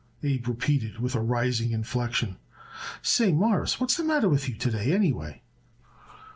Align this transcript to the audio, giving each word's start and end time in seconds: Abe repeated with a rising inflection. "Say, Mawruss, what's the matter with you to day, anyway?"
Abe 0.23 0.47
repeated 0.47 0.97
with 0.97 1.13
a 1.13 1.21
rising 1.21 1.69
inflection. 1.73 2.37
"Say, 3.03 3.31
Mawruss, 3.31 3.79
what's 3.79 3.95
the 3.97 4.03
matter 4.03 4.27
with 4.29 4.49
you 4.49 4.55
to 4.55 4.71
day, 4.71 4.91
anyway?" 4.95 5.43